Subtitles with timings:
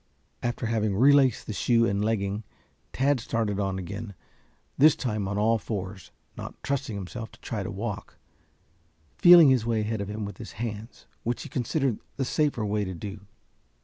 [0.41, 2.43] After having relaced the shoe and leggin,
[2.91, 4.15] Tad started on again,
[4.75, 8.17] this time on all fours, not trusting himself to try to walk,
[9.19, 12.83] feeling his way ahead of him with his hands, which he considered the safer way
[12.83, 13.27] to do.